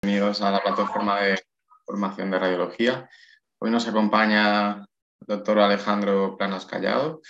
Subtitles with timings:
[0.00, 1.40] Bienvenidos a la plataforma de
[1.84, 3.10] formación de radiología.
[3.58, 4.76] Hoy nos acompaña
[5.20, 7.20] el doctor Alejandro Planas Callado.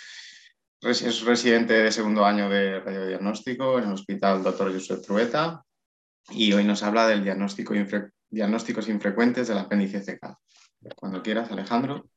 [0.82, 4.72] Es residente de segundo año de radiodiagnóstico en el Hospital Dr.
[4.72, 5.64] Josep Trueta
[6.30, 7.74] y hoy nos habla del diagnóstico
[8.28, 10.36] diagnósticos infrecuentes del apéndice CK.
[10.94, 12.10] Cuando quieras, Alejandro.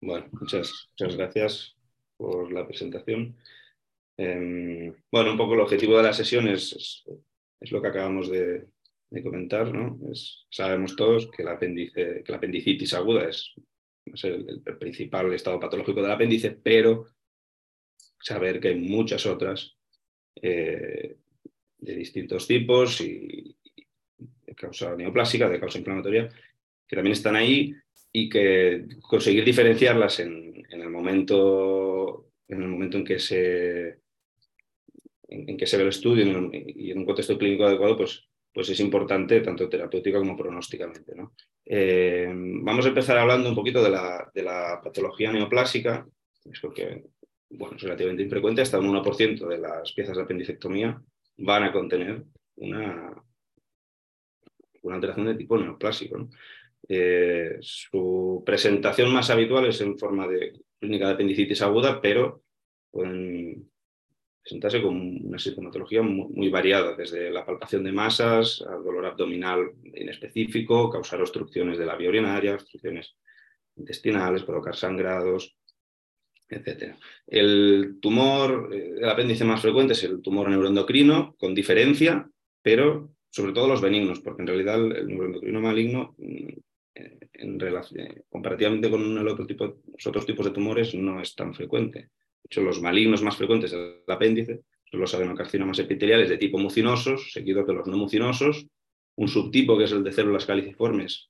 [0.00, 1.76] Bueno, muchas, muchas gracias
[2.16, 3.36] por la presentación.
[4.16, 7.04] Em, bueno, un poco el objetivo de la sesión es,
[7.60, 8.66] es, lo que acabamos de,
[9.22, 9.72] comentar.
[9.72, 9.98] ¿no?
[10.50, 13.54] sabemos todos que, el apéndice, que la apendicitis aguda es,
[14.22, 17.06] el, principal estado patológico del apéndice, pero
[18.20, 19.76] saber que hay muchas otras
[20.40, 21.16] eh,
[21.78, 23.56] de distintos tipos y,
[24.46, 26.28] de causa neoplásica, de causa inflamatoria,
[26.86, 27.74] que también están ahí
[28.12, 34.00] y que conseguir diferenciarlas en, en el momento en el momento en que se
[35.28, 38.27] en, que se ve el estudio y en un contexto clínico adecuado, pues,
[38.58, 41.14] pues es importante tanto terapéutica como pronósticamente.
[41.14, 41.32] ¿no?
[41.64, 46.04] Eh, vamos a empezar hablando un poquito de la, de la patología neoplásica,
[46.44, 47.04] es porque
[47.50, 51.00] bueno, es relativamente infrecuente, hasta un 1% de las piezas de apendicectomía
[51.36, 52.24] van a contener
[52.56, 53.14] una,
[54.82, 56.28] una alteración de tipo neoplásico.
[56.88, 62.42] Eh, su presentación más habitual es en forma de clínica de apendicitis aguda, pero
[62.90, 63.67] pueden
[64.48, 70.88] presentarse con una sintomatología muy, variada, desde la palpación de masas al dolor abdominal inespecífico,
[70.88, 73.14] causar obstrucciones de la vía urinaria, obstrucciones
[73.76, 75.54] intestinales, provocar sangrados,
[76.48, 76.94] etc.
[77.26, 82.26] El tumor, eh, el apéndice más frecuente es el tumor neuroendocrino, con diferencia,
[82.62, 86.48] pero sobre todo los benignos, porque en realidad el neuroendocrino maligno, mm,
[87.34, 92.08] en relación, comparativamente con los otros tipos de tumores, no es tan frecuente
[92.44, 97.64] hecho, los malignos más frecuentes del apéndice son los adenocarcinomas epiteliales de tipo mucinosos, seguido
[97.64, 98.66] de los no mucinosos,
[99.16, 101.28] un subtipo que es el de células caliciformes,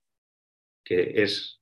[0.85, 1.59] que es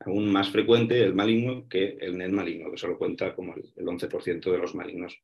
[0.00, 4.50] aún más frecuente el maligno que el NET maligno, que solo cuenta como el, 11%
[4.50, 5.20] de los malignos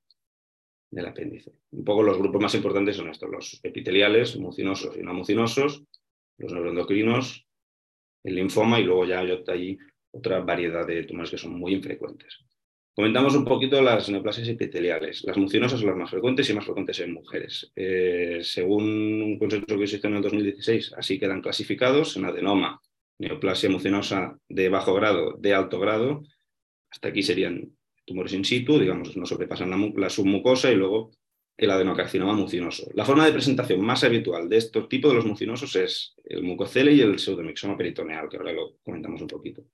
[0.91, 1.53] del apéndice.
[1.71, 5.85] Un poco los grupos más importantes son estos, los epiteliales, mucinosos y no mucinosos,
[6.39, 7.47] los neuroendocrinos,
[8.25, 9.79] el linfoma y luego ya hay
[10.11, 12.44] otra variedad de tumores que son muy infrecuentes.
[12.95, 15.25] Comentamos un poquito las neoplasias epiteliales.
[15.25, 17.73] Las mucinosas son las más frecuentes y más frecuentes en mujeres.
[17.75, 18.85] Eh, según
[19.21, 22.81] un consenso que existe en el 2016, así quedan clasificados en adenoma,
[23.19, 26.23] neoplasia mucinosa de bajo grado, de alto grado.
[26.89, 31.11] Hasta aquí serían tumores in situ, digamos, no sobrepasan la, submucosa y luego
[31.57, 32.89] el adenocarcinoma mucinoso.
[32.95, 36.93] La forma de presentación más habitual de estos tipos de los mucinosos es el mucocele
[36.93, 39.65] y el pseudomixoma peritoneal, que ahora lo comentamos un poquito.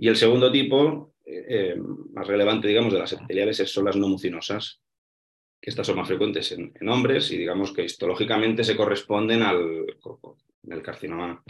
[0.00, 1.76] Y el segundo tipo, eh,
[2.12, 4.80] más relevante, digamos, de las epiteliales son las no mucinosas,
[5.60, 9.86] que estas son más frecuentes en, hombres y digamos que histológicamente se corresponden al
[10.70, 11.42] el carcinoma,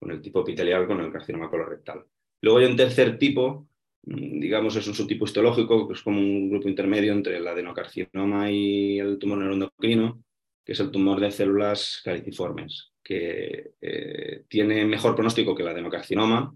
[0.00, 2.04] con el tipo epitelial, con el carcinoma colorectal.
[2.40, 3.68] Luego hay un tercer tipo,
[4.06, 8.50] mm, digamos, es un subtipo histológico, que es como un grupo intermedio entre el adenocarcinoma
[8.50, 10.20] y el tumor neuroendocrino,
[10.64, 16.54] que es el tumor de células caliciformes, que eh, tiene mejor pronóstico que el adenocarcinoma,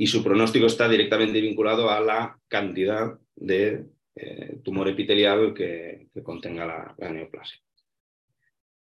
[0.00, 3.84] y su pronóstico está directamente vinculado a la cantidad de
[4.14, 6.64] eh, tumor epitelial que, contenga
[6.96, 7.58] la, neoplasia.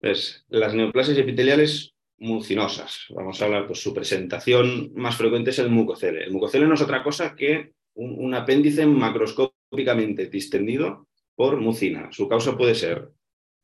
[0.00, 5.70] Pues, las neoplasias epiteliales mucinosas, vamos a hablar, pues su presentación más frecuente es el
[5.70, 6.24] mucocele.
[6.24, 11.06] El mucocele no es otra cosa que un, apéndice macroscópicamente distendido
[11.36, 12.08] por mucina.
[12.10, 13.10] Su causa puede ser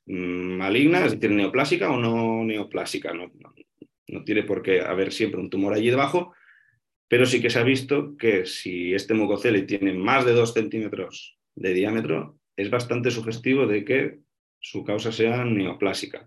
[0.07, 3.13] mm, maligna, es decir, neoplásica o no neoplásica.
[3.13, 3.33] no,
[4.07, 6.35] no tiene por qué haber siempre un tumor allí debajo,
[7.13, 11.39] pero sí que se ha visto que si este mucocele tiene más de 2 centímetros
[11.55, 14.21] de diámetro, es bastante sugestivo de que
[14.61, 16.27] su causa sea neoplásica.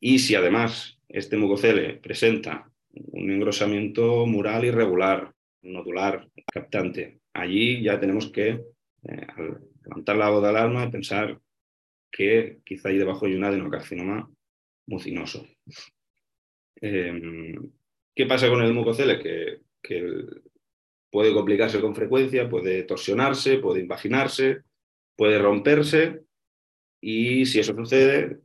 [0.00, 8.32] Y si además este mucocele presenta un engrosamiento mural irregular, nodular, captante, allí ya tenemos
[8.32, 9.26] que eh,
[9.84, 11.38] levantar la voz de alarma y pensar
[12.10, 14.26] que quizá ahí debajo hay un adenocarcinoma
[14.86, 15.46] mucinoso.
[16.76, 17.72] Em,
[18.14, 19.18] ¿Qué pasa con el mucocele?
[19.18, 20.24] Que que
[21.10, 24.62] puede complicarse con frecuencia, puede torsionarse, puede imaginarse,
[25.16, 26.22] puede romperse
[27.00, 28.40] y si eso sucede,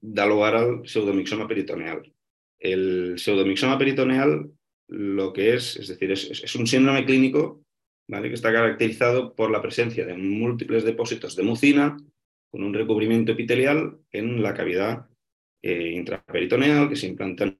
[0.00, 2.12] da lugar al pseudomixoma peritoneal.
[2.58, 4.50] El pseudomixoma peritoneal
[4.88, 7.62] lo que es, es decir, es, un síndrome clínico
[8.08, 8.28] ¿vale?
[8.28, 11.96] que está caracterizado por la presencia de múltiples depósitos de mucina
[12.50, 15.06] con un recubrimiento epitelial en la cavidad
[15.62, 17.58] eh, intraperitoneal que se implantan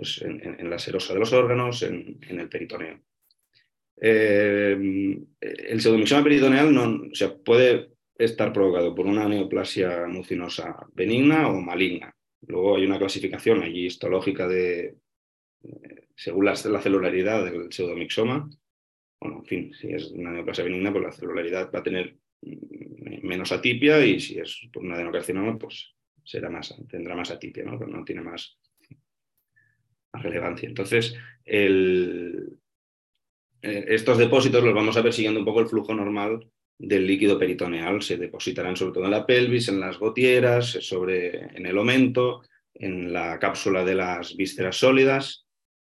[0.00, 3.00] pues, en, la serosa de los órganos, en, el peritoneo.
[4.00, 4.72] Eh,
[5.38, 7.02] el pseudomixoma peritoneal no,
[7.44, 12.16] puede estar provocado por una neoplasia mucinosa benigna o maligna.
[12.46, 14.96] Luego hay una clasificación allí histológica de,
[15.64, 18.48] eh, según la, celularidad del pseudomixoma.
[19.20, 23.26] Bueno, en fin, si es una neoplasia benigna, pues la celularidad va a tener mm,
[23.28, 25.94] menos atipia y si es un adenocarcinoma, pues
[26.24, 27.78] será más, tendrá más atipia, ¿no?
[27.78, 28.58] Pero no tiene más,
[30.12, 30.68] relevancia.
[30.68, 31.14] Entonces,
[31.44, 32.32] eh,
[33.62, 36.46] estos depósitos los vamos a ver siguiendo un poco el flujo normal
[36.78, 38.02] del líquido peritoneal.
[38.02, 42.42] Se depositarán sobre todo en la pelvis, en las gotieras, sobre, en el omento,
[42.74, 45.44] en la cápsula de las vísceras sólidas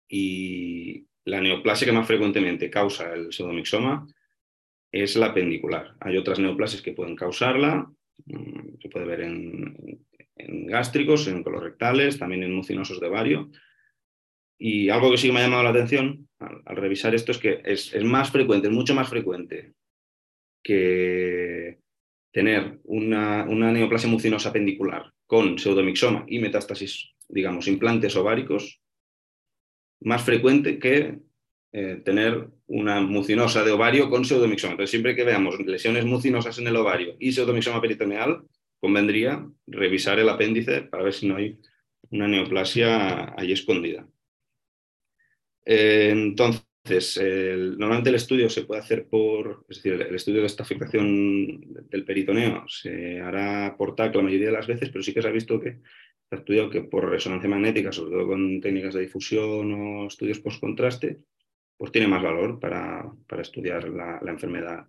[0.09, 4.07] y la neoplasia que más frecuentemente causa el pseudomixoma
[4.93, 5.97] es la pendicular.
[6.01, 7.91] Hay otras neoplasias que pueden causarla,
[8.27, 10.07] mm, se puede ver en,
[10.67, 13.51] gástricos, en colorectales, también en mucinosos de vario.
[14.59, 17.95] Y algo que sí me ha llamado la atención al, revisar esto es que es,
[18.05, 19.75] más frecuente, es mucho más frecuente
[20.63, 21.79] que
[22.33, 28.81] tener una, una neoplasia mucinosa pendicular con pseudomixoma y metástasis, digamos, implantes ováricos,
[30.01, 31.19] más frecuente que
[31.73, 34.73] eh, tener una mucinosa de ovario con pseudomixoma.
[34.73, 38.43] Entonces, siempre que veamos lesiones mucinosas en el ovario y pseudomixoma peritoneal,
[38.79, 41.59] convendría revisar el apéndice para ver si no hay
[42.11, 44.07] una neoplasia ahí escondida.
[45.65, 47.21] Eh, entonces,
[47.79, 52.05] normalmente el estudio se puede hacer por, es decir, el estudio de esta afectación del
[52.05, 55.33] peritoneo se hará por TAC la mayoría de las veces, pero sí que se ha
[55.33, 55.79] visto que
[56.29, 60.41] se ha estudiado que por resonancia magnética, sobre todo con técnicas de difusión o estudios
[60.41, 61.21] post-contraste,
[61.77, 64.87] pues tiene más valor para, estudiar la, enfermedad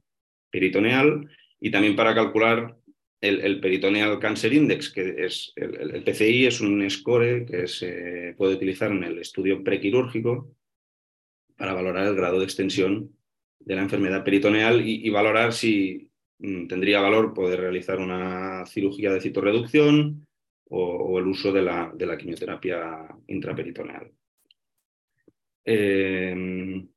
[0.50, 1.30] peritoneal
[1.60, 2.76] y también para calcular
[3.22, 8.92] el, Peritoneal Cancer Index, que es el, PCI es un score que se puede utilizar
[8.92, 10.56] en el estudio prequirúrgico
[11.58, 13.16] para valorar el grado de extensión
[13.60, 16.10] de la enfermedad peritoneal y, valorar si
[16.40, 20.28] mm, tendría valor poder realizar una cirugía de citorreducción
[20.70, 24.12] o, el uso de la, quimioterapia intraperitoneal.
[25.64, 26.88] Em,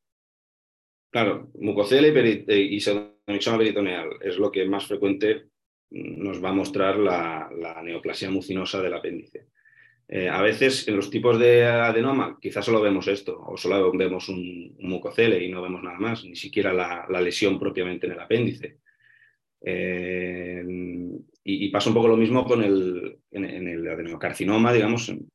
[1.10, 5.46] claro, mucocele y, y peritoneal es lo que más frecuente
[5.90, 9.48] nos va a mostrar la neoplasia mucinosa del apéndice.
[10.10, 14.30] Eh, a veces en los tipos de adenoma quizás solo vemos esto, o solo vemos
[14.30, 18.78] un, mucocele y no vemos nada más, ni siquiera la, lesión propiamente en el apéndice.
[19.60, 20.64] Eh,
[21.44, 25.28] y, pasa un poco lo mismo con el, en, el adenocarcinoma, digamos, en,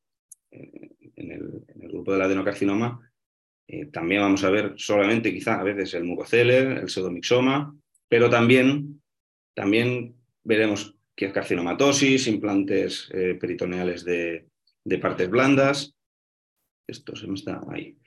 [1.15, 3.11] el, grupo del adenocarcinoma,
[3.67, 7.75] eh, también vamos a ver solamente quizá a veces el mucocele, el pseudomixoma,
[8.07, 9.01] pero también,
[9.53, 14.47] también veremos que es carcinomatosis, implantes peritoneales de,
[14.83, 15.95] de partes blandas.
[16.87, 17.97] Esto se me está ahí.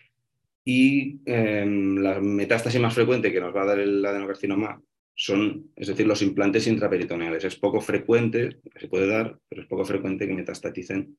[0.65, 4.83] Y em, la metástasis más frecuente que nos va a dar el adenocarcinoma
[5.15, 7.45] son, es decir, los implantes intraperitoneales.
[7.45, 11.17] Es poco frecuente, se puede dar, pero es poco frecuente que metastaticen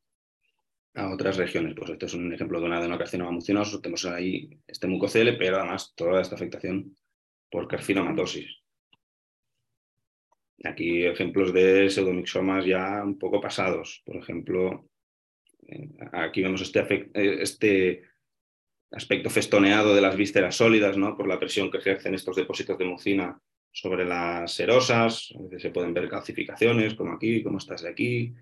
[0.95, 1.73] a otras regiones.
[1.75, 3.81] Pues este es un ejemplo de un adenocarcinoma mucinoso.
[3.81, 6.95] Tenemos ahí este mucocele, pero además toda esta afectación
[7.49, 8.57] por carcinomatosis.
[10.63, 14.01] Aquí ejemplos de pseudomixomas ya un poco pasados.
[14.05, 14.89] Por ejemplo,
[16.13, 16.79] aquí vemos este,
[17.13, 18.03] eh, este,
[18.91, 21.17] aspecto festoneado de las vísceras sólidas, ¿no?
[21.17, 23.39] por la presión que ejercen estos depósitos de mucina
[23.71, 25.33] sobre las serosas.
[25.37, 28.33] A veces se pueden ver calcificaciones, como aquí, como estas de aquí.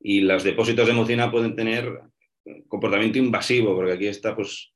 [0.00, 2.00] Y los depósitos de mucina pueden tener
[2.68, 4.72] comportamiento invasivo, porque aquí está, pues,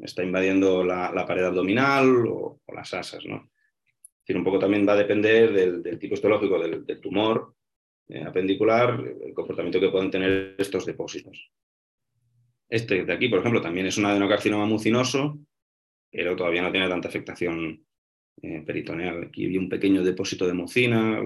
[0.00, 3.24] está invadiendo la, pared abdominal o, las asas.
[3.26, 3.50] ¿no?
[4.20, 7.54] decir, un poco también va a depender del, tipo histológico del, tumor
[8.24, 11.50] apendicular, el comportamiento que pueden tener estos depósitos.
[12.68, 15.38] Este de aquí, por ejemplo, también es un adenocarcinoma mucinoso,
[16.10, 17.84] pero todavía no tiene tanta afectación
[18.42, 19.24] eh, peritoneal.
[19.24, 21.20] Aquí hay un pequeño depósito de mucina,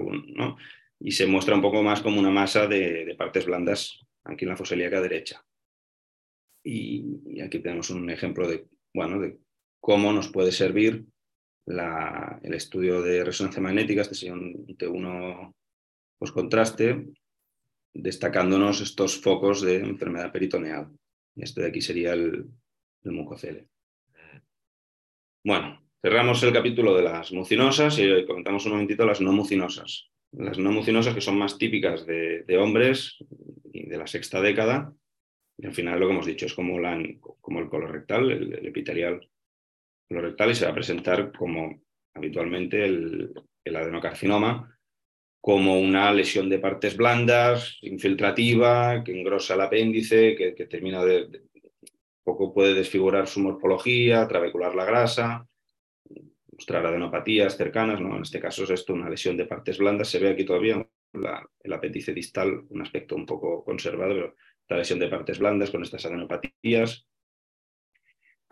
[0.99, 4.57] y se muestra un poco más como una masa de, partes blandas aquí en la
[4.57, 5.45] fosilíaca derecha.
[6.63, 9.37] Y, aquí tenemos un ejemplo de, bueno, de
[9.79, 11.05] cómo nos puede servir
[11.67, 15.53] el estudio de resonancia magnética, este sería un T1
[16.17, 17.07] pues contraste,
[17.93, 20.89] destacándonos estos focos de enfermedad peritoneal.
[21.35, 22.45] Este de aquí sería el,
[23.03, 23.67] el mucocele.
[25.43, 30.09] Bueno, cerramos el capítulo de las mucinosas y comentamos un momentito las no mucinosas.
[30.31, 33.17] Las no mucinosas que son más típicas de, hombres
[33.71, 34.93] y de la sexta década.
[35.57, 36.77] Y al final lo que hemos dicho es como,
[37.39, 39.29] como el colorectal, el, el epitelial
[40.07, 41.81] colorectal y se va a presentar como
[42.13, 44.74] habitualmente el, el adenocarcinoma
[45.45, 51.43] como una lesión de partes blandas, infiltrativa, que engrosa el apéndice, que, termina de,
[52.23, 55.47] poco puede desfigurar su morfología, trabecular la grasa,
[56.51, 58.15] mostrar adenopatías cercanas, ¿no?
[58.15, 60.09] En este caso es esto, una lesión de partes blandas.
[60.09, 60.83] Se ve aquí todavía
[61.13, 65.83] el apéndice distal, un aspecto un poco conservado, pero esta lesión de partes blandas con
[65.83, 67.05] estas adenopatías.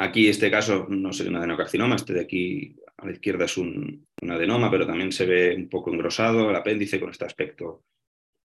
[0.04, 4.06] Aquí este caso no sería un adenocarcinoma, este de aquí a la izquierda es un,
[4.22, 7.86] adenoma, pero también se ve un poco engrosado el apéndice con este aspecto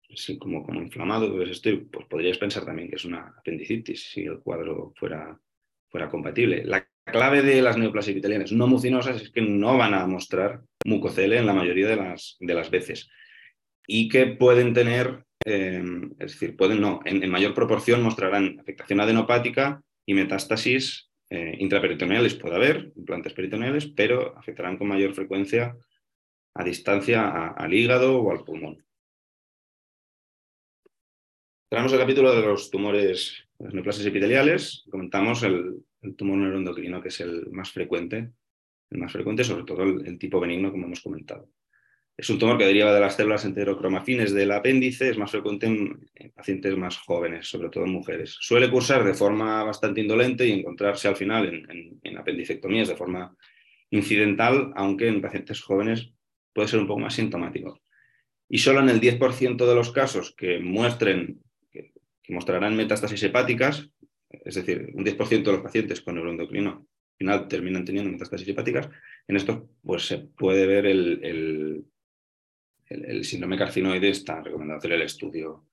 [0.09, 1.35] así como, inflamado.
[1.35, 1.61] Pues,
[2.09, 5.37] podríais pensar también que es una apendicitis si el cuadro fuera,
[6.09, 6.63] compatible.
[6.65, 11.39] La clave de las neoplasias epiteliales no mucinosas es que no van a mostrar mucocele
[11.39, 11.97] en la mayoría de
[12.55, 13.11] las, veces
[13.85, 15.83] y que pueden tener, eh,
[16.21, 22.35] es decir, pueden no, en, mayor proporción mostrarán afectación adenopática y metástasis eh, intraperitoneales.
[22.35, 25.77] Puede haber implantes peritoneales, pero afectarán con mayor frecuencia
[26.55, 28.85] a distancia al hígado o al pulmón.
[31.69, 34.85] Tenemos el capítulo de los tumores, las neoplasias epiteliales.
[34.91, 35.85] Comentamos el,
[36.17, 38.33] tumor neuroendocrino, que es el más frecuente,
[38.91, 41.51] el más frecuente, sobre todo el, tipo benigno, como hemos comentado.
[42.19, 46.31] Es un tumor que deriva de las células enterocromafines del apéndice, es más frecuente en,
[46.35, 48.37] pacientes más jóvenes, sobre todo en mujeres.
[48.41, 53.37] Suele cursar de forma bastante indolente y encontrarse al final en, en apendicectomías de forma
[53.91, 56.11] incidental, aunque en pacientes jóvenes
[56.53, 57.81] puede ser un poco más sintomático.
[58.49, 63.89] Y solo en el 10% de los casos que muestren que mostrarán metástasis hepáticas,
[64.45, 68.89] es decir, un 10% de los pacientes con neuroendocrino al final terminan teniendo metástasis hepáticas.
[69.27, 71.85] En esto pues, se puede ver el,
[73.23, 75.67] síndrome carcinoide, está recomendado hacer el estudio,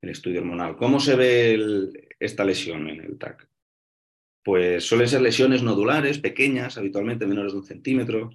[0.00, 0.76] el estudio hormonal.
[0.76, 3.48] ¿Cómo se ve esta lesión en el TAC?
[4.44, 8.30] Pues suelen ser lesiones nodulares, pequeñas, habitualmente menores de un centímetro,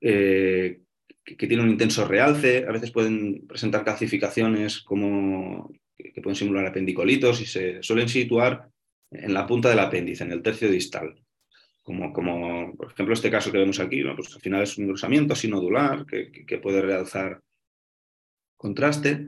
[0.00, 0.80] eh,
[1.24, 7.40] que, tienen un intenso realce, a veces pueden presentar calcificaciones como que, pueden simular apendicolitos
[7.40, 8.68] y se suelen situar
[9.10, 11.14] en la punta del apéndice, en el tercio distal.
[11.82, 15.34] Como, como por ejemplo este caso que vemos aquí, pues al final es un engrosamiento
[15.34, 17.42] sinodular que, que puede realzar
[18.62, 19.26] contraste.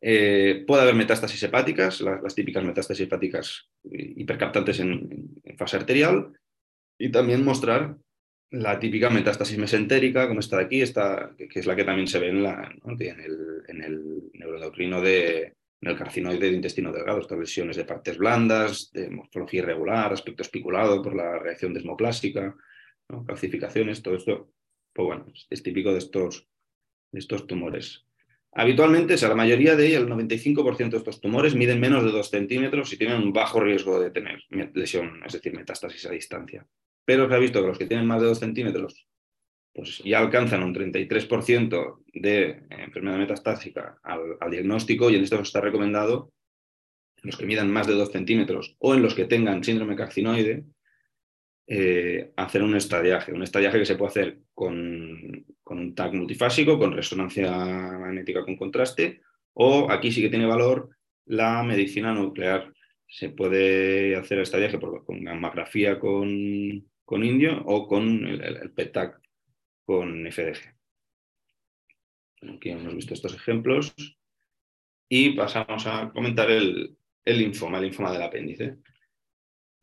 [0.00, 6.32] Eh, puede haber metástasis hepáticas, las, típicas metástasis hepáticas hipercaptantes en, fase arterial,
[6.98, 7.96] y también mostrar
[8.50, 12.28] la típica metástasis mesentérica, como esta de aquí, que es la que también se ve
[12.28, 17.38] en, la, en, el, en el neuroendocrino de, en el carcinoide de intestino delgado, estas
[17.38, 22.54] lesiones de partes blandas, de morfología irregular, aspecto espiculado por la reacción desmoplástica,
[23.26, 24.52] calcificaciones, todo esto,
[24.92, 26.48] pues bueno, es típico de estos,
[27.12, 28.04] de estos tumores.
[28.52, 32.10] Habitualmente, o sea, la mayoría de ellos, el 95% de estos tumores, miden menos de
[32.10, 34.42] 2 centímetros y tienen un bajo riesgo de tener
[34.74, 36.66] lesión, es decir, metástasis a distancia.
[37.04, 39.06] Pero se ha visto que los que tienen más de 2 centímetros
[39.72, 46.32] pues ya alcanzan un 33% de enfermedad metastásica al, diagnóstico y en esto está recomendado
[47.22, 50.64] en los que midan más de 2 centímetros o en los que tengan síndrome carcinoide,
[51.66, 56.80] eh, hacer un estadiaje, un estadiaje que se puede hacer con, con, un TAC multifásico,
[56.80, 59.20] con resonancia magnética con contraste,
[59.54, 60.90] o aquí sí que tiene valor
[61.26, 62.72] la medicina nuclear.
[63.06, 69.20] Se puede hacer el estadiaje con gammagrafía con, con indio o con el, el PETAC
[69.84, 70.74] con FDG.
[72.56, 73.94] Aquí hemos visto estos ejemplos
[75.08, 78.78] y pasamos a comentar el, linfoma, el linfoma del apéndice.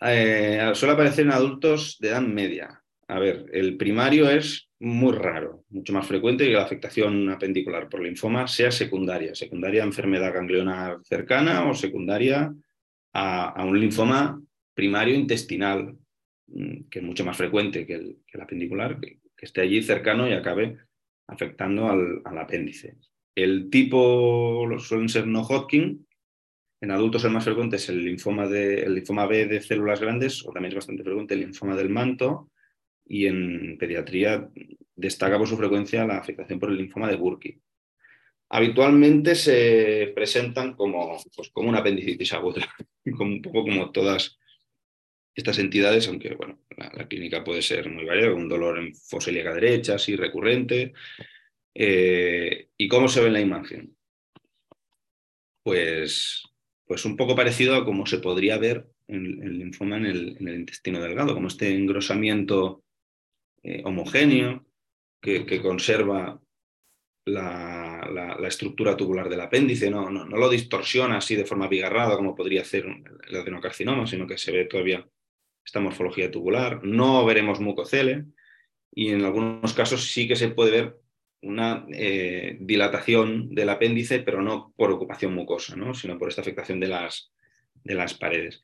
[0.02, 2.84] Eh, suele aparecer en adultos de edad media.
[3.08, 8.02] A ver, el primario es muy raro, mucho más frecuente que la afectación apendicular por
[8.02, 12.54] linfoma sea secundaria, secundaria a enfermedad ganglionar cercana o secundaria
[13.14, 14.40] a, un linfoma
[14.76, 15.98] primario intestinal,
[16.48, 20.34] mm, que es mucho más frecuente que el, que apendicular, que esté allí cercano y
[20.34, 20.78] acabe
[21.28, 22.96] afectando al, apéndice.
[23.36, 26.06] El tipo suelen ser no Hodgkin.
[26.80, 30.46] En adultos el más frecuente es el linfoma, de, el linfoma B de células grandes,
[30.46, 32.50] o también es bastante frecuente el linfoma del manto.
[33.08, 34.50] Y en pediatría
[34.96, 37.62] destaca por su frecuencia la afectación por el linfoma de Burkitt.
[38.50, 42.68] Habitualmente se presentan como, pues, como una apendicitis aguda,
[43.06, 44.38] un poco como todas
[45.36, 49.54] estas entidades, aunque bueno, la, clínica puede ser muy variada, un dolor en fosa ilíaca
[49.54, 50.94] derecha, así recurrente.
[51.76, 53.96] Eh, ¿Y cómo se ve en la imagen?
[55.64, 56.44] Pues,
[56.86, 61.02] pues un poco parecido a cómo se podría ver en, el linfoma en el, intestino
[61.02, 62.84] delgado, como este engrosamiento
[63.64, 64.66] eh, homogéneo
[65.22, 66.40] que, conserva
[67.26, 72.34] la, estructura tubular del apéndice, no, no, no, lo distorsiona así de forma bigarrada como
[72.34, 72.86] podría hacer
[73.28, 75.06] el adenocarcinoma, sino que se ve todavía
[75.66, 78.26] esta morfología tubular, no veremos mucocele
[78.94, 80.98] y en algunos casos sí que se puede ver
[81.42, 85.94] una eh, dilatación del apéndice, pero no por ocupación mucosa, ¿no?
[85.94, 87.32] sino por esta afectación de las,
[87.84, 88.64] de las paredes.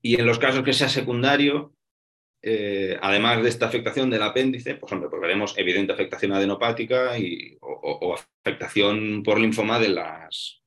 [0.00, 1.74] Y en los casos que sea secundario,
[2.42, 8.16] eh, además de esta afectación del apéndice, pues, hombre, veremos evidente afectación adenopática y, o,
[8.44, 10.60] afectación por linfoma de, las,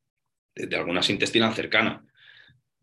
[0.56, 2.06] de, algunas intestinal cercana.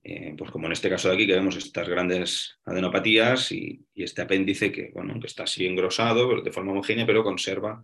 [0.04, 4.22] eh, pues como en este caso de aquí, que vemos estas grandes adenopatías y, este
[4.22, 7.82] apéndice que, bueno, que está así engrosado de forma homogénea, pero conserva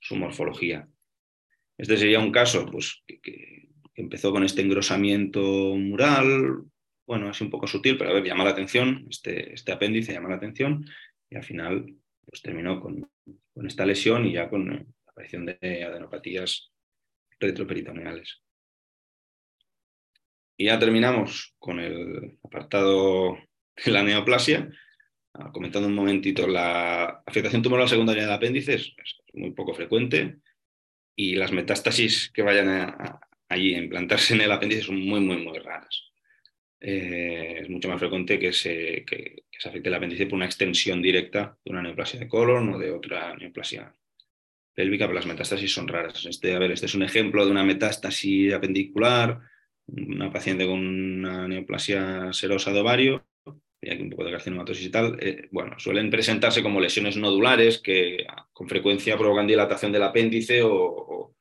[0.00, 0.88] su morfología.
[1.78, 5.40] Este sería un caso pues, que, empezó con este engrosamiento
[5.76, 6.64] mural,
[7.12, 10.30] bueno, así un poco sutil, pero a ver, llama la atención, este, este apéndice llama
[10.30, 10.82] la atención
[11.28, 13.06] y al final pues, terminó con,
[13.52, 16.72] con esta lesión y ya con la aparición de adenopatías
[17.38, 18.40] retroperitoneales.
[20.56, 23.36] Y ya terminamos con el apartado
[23.84, 24.70] de la neoplasia,
[25.34, 28.94] ah, comentando un momentito, la afectación tumoral secundaria del apéndice es,
[29.34, 30.38] muy poco frecuente
[31.14, 32.94] y las metástasis que vayan
[33.50, 36.11] allí a implantarse en el apéndice son muy, muy, muy raras.
[36.84, 41.00] Eh, es mucho más frecuente que se, que, se afecte el apéndice por una extensión
[41.00, 43.94] directa de una neoplasia de colon o de otra neoplasia
[44.74, 46.26] pélvica, pero las metástasis son raras.
[46.26, 49.40] Este, a ver, este es un ejemplo de una metástasis apendicular
[49.86, 53.26] una paciente con una neoplasia serosa de ovario,
[53.80, 57.78] y aquí un poco de carcinomatosis y tal, eh, bueno, suelen presentarse como lesiones nodulares
[57.78, 61.34] que con frecuencia provocan dilatación del apéndice o,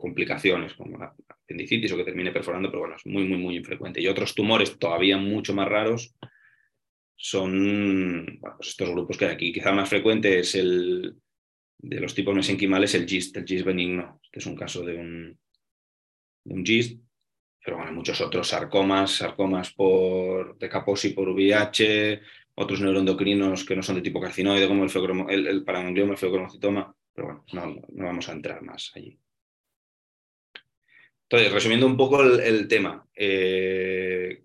[0.00, 4.00] complicaciones como la apendicitis o que termine perforando, pero bueno, es muy, muy, muy infrecuente.
[4.00, 6.14] Y otros tumores todavía mucho más raros
[7.16, 9.52] son pues estos grupos que hay aquí.
[9.52, 11.16] Quizá más frecuente es el
[11.78, 14.20] de los tipos mesenquimales, el GIST, el GIST benigno.
[14.24, 15.38] Este es un caso de un,
[16.44, 17.00] de un GIST
[17.68, 22.22] pero bueno, muchos otros sarcomas, sarcomas por decaposi por VIH,
[22.54, 24.90] otros neuroendocrinos que no son de tipo carcinoide, como el,
[25.28, 29.18] el, el paraganglioma, el feocromocitoma, pero bueno, no, vamos a entrar más allí.
[31.30, 34.44] Entonces, resumiendo un poco el, tema, eh,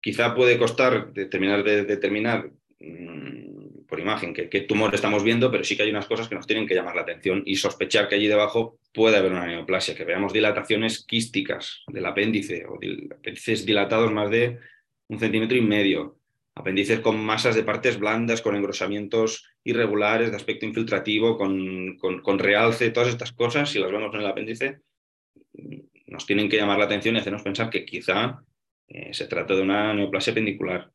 [0.00, 5.84] quizá puede costar de determinar mm, por imagen qué tumor estamos viendo, pero sí que
[5.84, 8.80] hay unas cosas que nos tienen que llamar la atención y sospechar que allí debajo
[8.92, 14.58] puede haber una neoplasia, que veamos dilataciones quísticas del apéndice o apéndices dilatados más de
[15.06, 16.18] un centímetro y medio,
[16.56, 22.90] apéndices con masas de partes blandas, con engrosamientos irregulares de aspecto infiltrativo, con, con, realce,
[22.90, 24.80] todas estas cosas, si las vemos en el apéndice,
[26.06, 28.42] nos tienen que llamar la atención y hacernos pensar que quizá
[28.88, 30.90] eh, se trata de una neoplasia pendicular.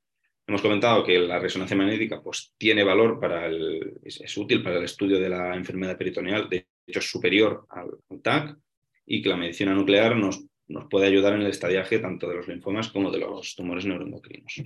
[0.48, 4.84] Hemos comentado que la resonancia magnética pues, tiene valor para el, es, útil para el
[4.84, 6.50] estudio de la enfermedad peritoneal.
[6.50, 7.90] De hecho es superior al,
[8.22, 8.58] TAC
[9.06, 12.48] y que la medicina nuclear nos, nos puede ayudar en el estadiaje tanto de los
[12.48, 14.64] linfomas como de los tumores neuroendocrinos.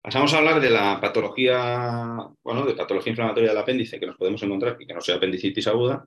[0.00, 4.42] Pasamos a hablar de la patología, bueno, de patología inflamatoria del apéndice que nos podemos
[4.42, 6.04] encontrar que no sea apendicitis aguda.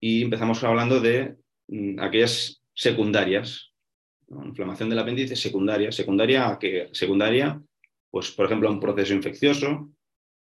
[0.00, 1.36] Y empezamos hablando de
[1.68, 3.70] mm, aquellas secundarias,
[4.44, 5.92] inflamación del apéndice secundaria.
[5.92, 7.60] ¿Secundaria que Secundaria,
[8.10, 9.90] pues por ejemplo, un proceso infeccioso.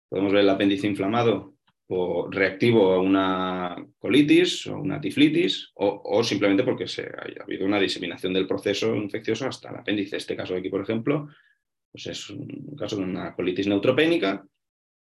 [0.10, 1.56] Podemos ver el apéndice inflamado
[1.88, 7.80] o reactivo a una colitis o una tiflitis, o, simplemente porque se ha habido una
[7.80, 10.18] diseminación del proceso infeccioso hasta el apéndice.
[10.18, 11.28] Este caso de aquí, por ejemplo,
[11.92, 14.46] pues es un caso de una colitis neutropénica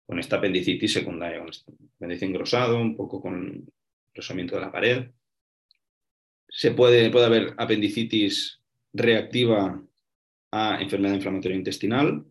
[0.05, 3.65] con esta apendicitis secundaria, con este apéndice engrosado, un poco con
[4.15, 5.11] engrosamiento de la pared.
[6.47, 8.61] Se puede, puede haber apendicitis
[8.93, 9.83] reactiva
[10.51, 12.25] a enfermedad inflamatoria intestinal,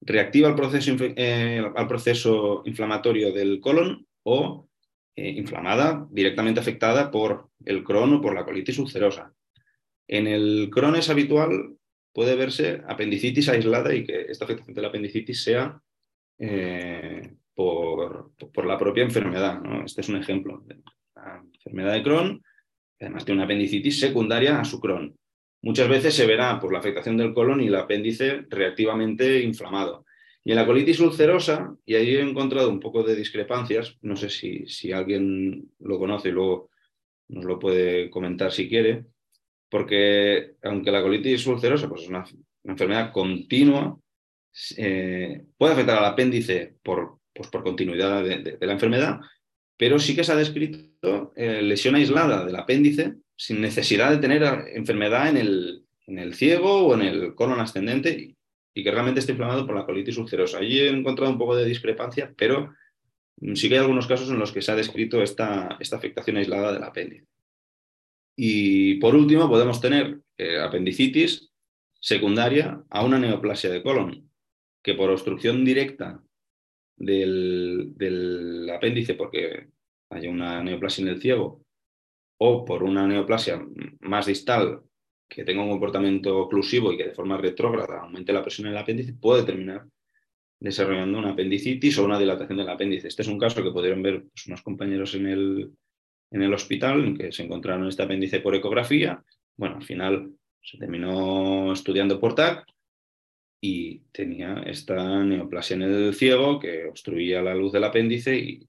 [0.00, 4.68] reactiva al proceso, eh, al proceso inflamatorio del colon o
[5.14, 9.34] eh, inflamada, directamente afectada por el Crohn o por la colitis ulcerosa.
[10.06, 11.76] En el Crohn es habitual,
[12.14, 15.82] puede verse apendicitis aislada y que esta afectación de la apendicitis sea
[16.38, 19.60] eh, por, la propia enfermedad.
[19.84, 20.62] Este es un ejemplo
[21.16, 22.42] la enfermedad de Crohn,
[22.96, 25.16] que además tiene una apendicitis secundaria a su Crohn.
[25.62, 30.04] Muchas veces se verá por la afectación del colon y el apéndice reactivamente inflamado.
[30.44, 34.30] Y en la colitis ulcerosa, y ahí he encontrado un poco de discrepancias, no sé
[34.30, 36.70] si, si alguien lo conoce y luego
[37.26, 39.04] nos lo puede comentar si quiere,
[39.68, 42.24] porque aunque la colitis ulcerosa pues es una,
[42.62, 43.98] enfermedad continua,
[44.76, 49.20] eh, puede afectar al apéndice por, pues por continuidad de, la enfermedad,
[49.76, 54.42] pero sí que se ha descrito eh, lesión aislada del apéndice sin necesidad de tener
[54.74, 58.34] enfermedad en el, en el ciego o en el colon ascendente
[58.74, 60.58] y que realmente esté inflamado por la colitis ulcerosa.
[60.58, 62.74] Allí he encontrado un poco de discrepancia, pero
[63.54, 66.72] sí que hay algunos casos en los que se ha descrito esta, esta afectación aislada
[66.72, 67.26] del apéndice.
[68.36, 71.50] Y por último, podemos tener eh, apendicitis
[72.00, 74.30] secundaria a una neoplasia de colon,
[74.82, 76.22] que por obstrucción directa
[76.98, 79.68] del, del apéndice, porque
[80.10, 81.62] hay una neoplasia en el ciego,
[82.38, 83.60] o por una neoplasia
[84.00, 84.82] más distal
[85.28, 88.78] que tenga un comportamiento oclusivo y que de forma retrógrada aumente la presión en el
[88.78, 89.86] apéndice, puede terminar
[90.60, 93.08] desarrollando una apendicitis o una dilatación del apéndice.
[93.08, 95.70] Este es un caso que pudieron ver pues, unos compañeros en el,
[96.30, 99.22] en el hospital, en que se encontraron este apéndice por ecografía
[99.58, 100.32] bueno, al final
[100.62, 102.64] se terminó estudiando por TAC
[103.60, 108.68] y tenía esta neoplasia en el ciego que obstruía la luz del apéndice y,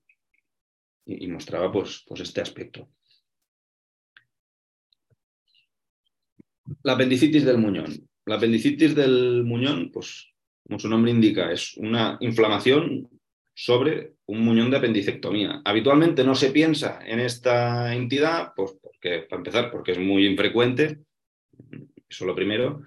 [1.28, 2.90] mostraba pues, pues este aspecto.
[6.84, 8.08] La apendicitis del muñón.
[8.26, 10.30] La apendicitis del muñón, pues
[10.70, 13.10] como su nombre indica, es una inflamación
[13.56, 15.62] sobre un muñón de apendicectomía.
[15.66, 21.00] Habitualmente no se piensa en esta entidad, pues porque, para empezar, porque es muy infrecuente,
[22.08, 22.84] eso lo primero,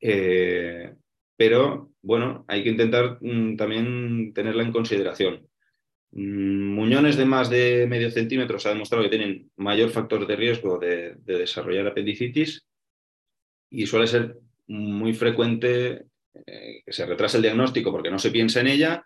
[0.00, 0.94] eh,
[1.36, 5.48] pero bueno, hay que intentar mm, también tenerla en consideración.
[6.12, 10.36] Mm, muñones de más de medio centímetro se ha demostrado que tienen mayor factor de
[10.36, 12.66] riesgo de desarrollar apendicitis
[13.70, 16.06] y suele ser muy frecuente
[16.46, 19.04] eh, que se retrasa el diagnóstico porque no se piensa en ella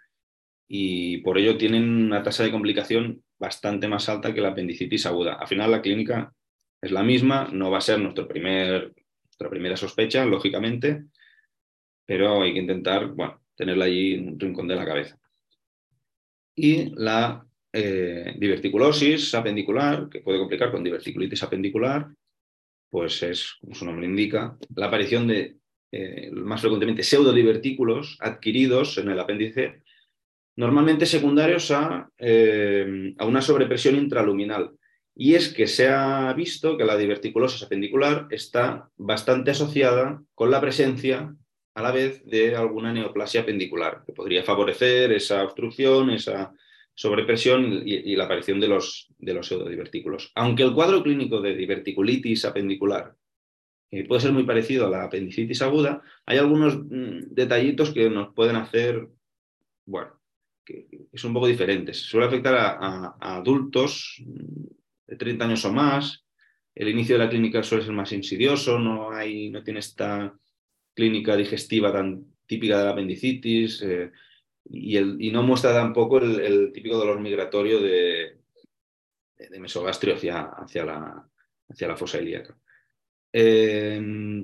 [0.66, 5.34] y por ello tienen una tasa de complicación bastante más alta que la apendicitis aguda.
[5.34, 6.32] Al final la clínica
[6.80, 11.04] es la misma, no va a ser nuestra primera sospecha, lógicamente,
[12.08, 15.18] pero hay que intentar bueno, tenerla allí en un rincón de la cabeza.
[16.54, 22.08] Y la eh, diverticulosis apendicular, que puede complicar con diverticulitis apendicular,
[22.88, 25.58] pues es, como su nombre indica, la aparición de
[25.92, 29.82] eh, más frecuentemente pseudodivertículos adquiridos en el apéndice,
[30.56, 34.70] normalmente secundarios a, eh, a, una sobrepresión intraluminal.
[35.14, 40.62] Y es que se ha visto que la diverticulosis apendicular está bastante asociada con la
[40.62, 41.36] presencia
[41.78, 46.52] a la vez de alguna neoplasia apendicular, que podría favorecer esa obstrucción, esa
[46.92, 50.32] sobrepresión y, la aparición de los, de los pseudodivertículos.
[50.34, 53.14] Aunque el cuadro clínico de diverticulitis apendicular
[54.08, 58.56] puede ser muy parecido a la apendicitis aguda, hay algunos mm, detallitos que nos pueden
[58.56, 59.08] hacer,
[59.86, 60.20] bueno,
[60.64, 61.98] que, son un poco diferentes.
[61.98, 64.64] Suele afectar a, adultos mm,
[65.06, 66.24] de 30 años o más.
[66.74, 70.34] El inicio de la clínica suele ser más insidioso, no, hay, no tiene esta
[70.98, 73.80] clínica digestiva tan típica de la apendicitis.
[73.82, 74.10] Eh,
[74.70, 78.36] y, no muestra tampoco el, típico dolor migratorio de,
[79.38, 81.28] de mesogastrio hacia, hacia, la,
[81.68, 82.58] hacia la fosa ilíaca.
[83.32, 84.02] Eh,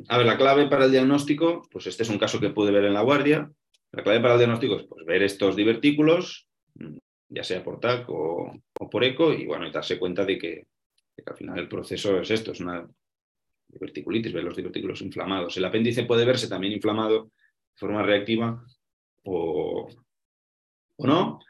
[0.08, 2.84] a ver, la clave para el diagnóstico, pues este es un caso que pude ver
[2.84, 3.50] en la guardia.
[3.90, 6.46] La clave para el diagnóstico es pues, ver estos divertículos,
[7.28, 8.54] ya sea por TAC o,
[8.90, 10.66] por ECO, y bueno, darse cuenta de que,
[11.26, 12.86] al final el proceso es esto, es una
[13.74, 15.56] diverticulitis, ver los divertículos inflamados.
[15.56, 17.30] El apéndice puede verse también inflamado de
[17.76, 18.64] forma reactiva
[19.24, 19.88] o,
[20.96, 21.40] o no.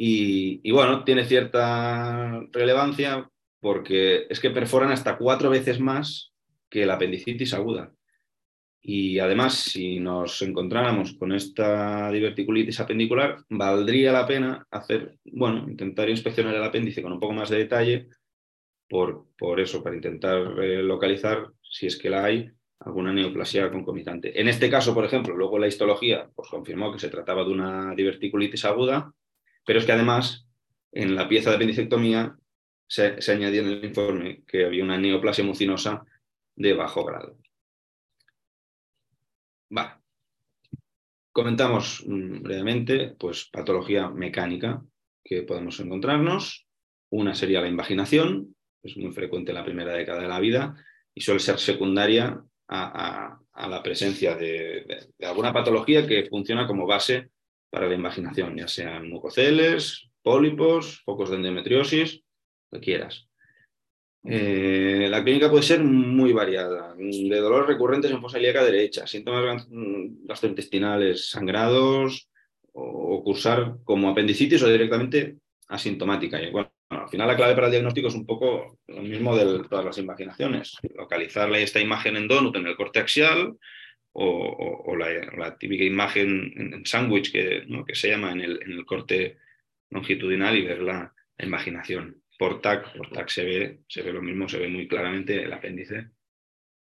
[0.00, 3.28] Y, bueno, tiene cierta relevancia
[3.60, 6.32] porque es que perforan hasta cuatro veces más
[6.70, 7.92] que la apendicitis aguda.
[8.80, 16.08] Y además, si nos encontráramos con esta diverticulitis apendicular, valdría la pena hacer, bueno, intentar
[16.08, 18.08] inspeccionar el apéndice con un poco más de detalle,
[18.88, 22.50] por, por eso, para intentar eh, localizar, si es que la hay,
[22.80, 24.40] alguna neoplasia concomitante.
[24.40, 27.94] En este caso, por ejemplo, luego la histología pues, confirmó que se trataba de una
[27.94, 29.12] diverticulitis aguda,
[29.64, 30.46] pero es que además
[30.92, 32.36] en la pieza de apendicectomía
[32.86, 36.04] se, se añadió en el informe que había una neoplasia mucinosa
[36.56, 37.36] de bajo grado.
[39.70, 39.94] Vale.
[41.32, 44.82] Comentamos mm, brevemente pues, patología mecánica
[45.22, 46.66] que podemos encontrarnos.
[47.10, 50.76] Una sería la invaginación, es muy frecuente en la primera década de la vida
[51.18, 57.30] y suele ser secundaria a, la presencia de, alguna patología que funciona como base
[57.70, 62.22] para la invaginación, ya sean mucoceles, pólipos, focos de endometriosis,
[62.70, 63.26] lo que quieras.
[64.22, 69.66] Eh, la clínica puede ser muy variada, de dolores recurrentes en fosa ilíaca derecha, síntomas
[69.68, 72.30] gastrointestinales, sangrados,
[72.72, 76.40] o, cursar como apendicitis o directamente asintomática.
[76.40, 76.52] Y
[76.90, 79.98] al final la clave para el diagnóstico es un poco lo mismo de todas las
[79.98, 80.76] imaginaciones.
[80.94, 83.56] Localizarle esta imagen en donut en el corte axial
[84.12, 89.36] o, la, típica imagen en, sándwich que, que, se llama en el, corte
[89.90, 92.20] longitudinal y ver la, imaginación.
[92.36, 95.52] Por TAC, por TAC se ve, se ve lo mismo, se ve muy claramente el
[95.52, 96.08] apéndice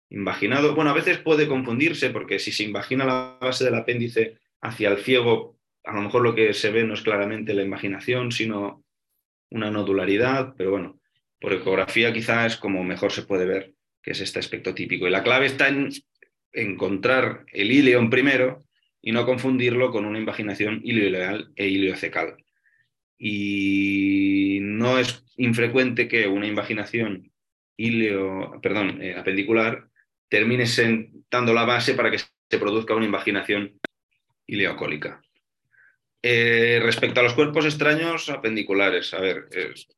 [0.09, 0.75] invaginado.
[0.75, 4.99] Bueno, a veces puede confundirse porque si se invagina la base del apéndice hacia el
[4.99, 8.82] ciego, a lo mejor lo que se ve no es claramente la imaginación, sino
[9.53, 10.99] una nodularidad, pero bueno,
[11.39, 15.07] por ecografía quizá es como mejor se puede ver que es este aspecto típico.
[15.07, 15.89] Y la clave está en
[16.51, 18.63] encontrar el ileón primero
[19.01, 22.35] y no confundirlo con una invaginación ilioileal e iliocecal.
[23.17, 27.31] Y no es infrecuente que una invaginación
[27.77, 29.87] ilio, perdón, eh, apendicular
[30.27, 33.79] termine sentando la base para que se produzca una invaginación
[34.47, 35.21] ileocólica.
[36.25, 39.49] Eh, respecto a los cuerpos extraños apendiculares, a ver,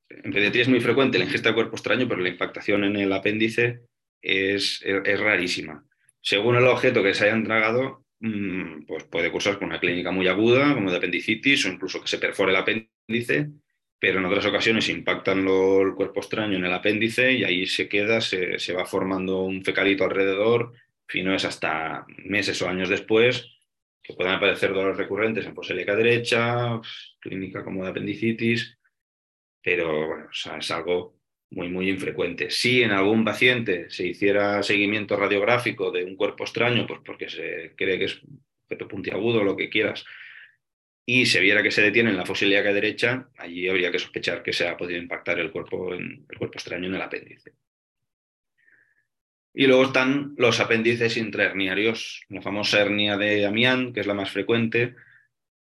[0.10, 3.14] en pediatría es muy frecuente la ingesta de cuerpo extraño, pero la impactación en el
[3.14, 3.82] apéndice
[4.24, 5.86] es, es, rarísima.
[6.22, 10.28] Según el objeto que se hayan tragado, mm, pues puede cursar con una clínica muy
[10.28, 13.52] aguda, como de apendicitis, o incluso que se perfore el apéndice,
[14.00, 18.20] pero en otras ocasiones impactan el cuerpo extraño en el apéndice y ahí se queda,
[18.20, 20.74] se, se va formando un fecalito alrededor,
[21.14, 23.55] y no es hasta meses o años después
[24.06, 26.80] que puedan aparecer dolores recurrentes en poseliaca derecha,
[27.20, 28.78] clínica como de apendicitis,
[29.62, 31.18] pero bueno, es algo
[31.50, 32.52] muy, muy infrecuente.
[32.52, 37.74] Si en algún paciente se hiciera seguimiento radiográfico de un cuerpo extraño, pues porque se
[37.76, 38.22] cree que es
[38.66, 40.06] objeto puntiagudo o lo que quieras,
[41.06, 44.42] y se viera que se detiene en la fosa ilíaca derecha, allí habría que sospechar
[44.44, 47.54] que se ha podido impactar el cuerpo, el cuerpo extraño en el apéndice.
[49.56, 54.30] Y luego están los apéndices intraherniarios, la famosa hernia de Amián, que es la más
[54.30, 54.96] frecuente,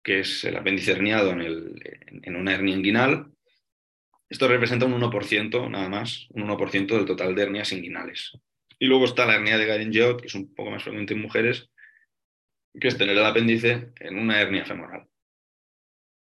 [0.03, 1.75] que es el apéndice herniado en,
[2.23, 3.31] en una hernia inguinal.
[4.29, 8.33] Esto representa un 1%, nada más, un 1% del total de hernias inguinales.
[8.79, 11.71] Y luego está la hernia de Garengeot, que es un poco más frecuente en mujeres,
[12.79, 15.07] que es tener el apéndice en una hernia femoral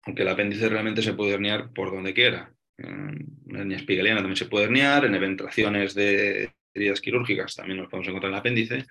[0.05, 2.53] aunque el apéndice realmente se puede herniar por donde quiera.
[2.77, 7.89] En una hernia espigaliana también se puede herniar, en eventraciones de heridas quirúrgicas también nos
[7.89, 8.85] podemos encontrar en el apéndice.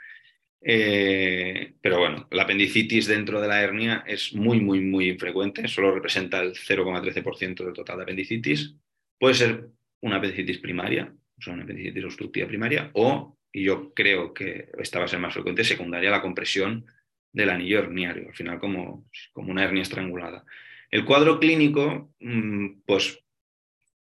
[0.67, 5.95] Eh, pero bueno, la apendicitis dentro de la hernia es muy, muy, muy infrecuente, solo
[5.95, 8.75] representa el 0,13% del total de apendicitis.
[9.19, 9.69] Puede ser
[10.01, 11.15] una apendicitis primaria,
[11.47, 15.35] o una apendicitis obstructiva primaria, o, y yo creo que esta va a ser más
[15.35, 16.87] frecuente, secundaria, la compresión
[17.31, 20.45] del anillo herniario, al final como, como una hernia estrangulada.
[20.91, 23.24] El cuadro clínico, mm, pues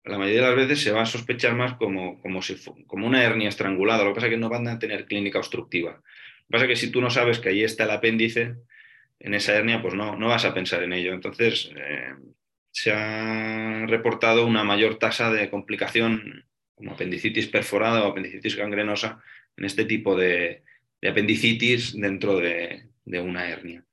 [0.03, 4.03] la mayoría de las veces se va a sospechar más como, como, una hernia estrangulada.
[4.03, 5.91] Lo que pasa es que no van a tener clínica obstructiva.
[5.91, 8.55] Lo que pasa es que si tú no sabes que ahí está el apéndice,
[9.19, 11.13] en esa hernia, pues no, no vas a pensar en ello.
[11.13, 12.15] Entonces, eh,
[12.71, 19.21] se ha reportado una mayor tasa de complicación como apendicitis perforada o apendicitis gangrenosa
[19.57, 20.63] en este tipo de,
[21.05, 23.83] apendicitis dentro de una hernia.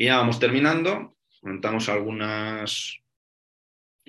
[0.00, 1.14] Y ya vamos terminando.
[1.40, 3.00] Comentamos algunas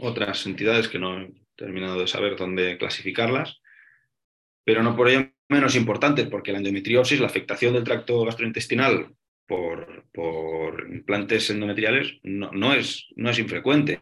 [0.01, 3.61] otras entidades que no he terminado de saber dónde clasificarlas,
[4.63, 9.13] pero no por ello menos importantes, porque la endometriosis, la afectación del tracto gastrointestinal
[9.45, 14.01] por, por implantes endometriales, no, es, no es infrecuente.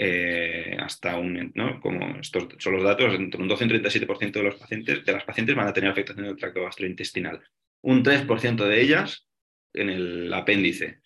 [0.00, 1.80] Eh, hasta un, ¿no?
[1.80, 5.12] como estos son los datos, entre un 12 y un 37% de, los pacientes, de
[5.12, 7.42] las pacientes van a tener afectación del tracto gastrointestinal.
[7.82, 9.26] Un 3% de ellas
[9.72, 11.00] en el apéndice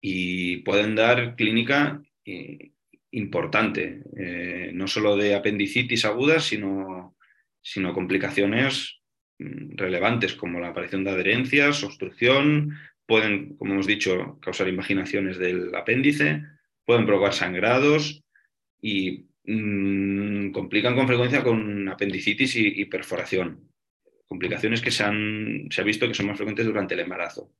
[0.00, 2.00] y pueden dar clínica
[3.12, 7.16] importante, eh, no solo de apendicitis agudas, sino,
[7.60, 9.00] sino complicaciones
[9.38, 15.74] mm, relevantes como la aparición de adherencias, obstrucción, pueden, como hemos dicho, causar imaginaciones del
[15.74, 16.42] apéndice,
[16.84, 18.24] pueden provocar sangrados
[18.80, 23.68] y mm, complican con frecuencia con apendicitis y, perforación.
[24.26, 27.52] Complicaciones que se, han, se ha visto que son más frecuentes durante el embarazo.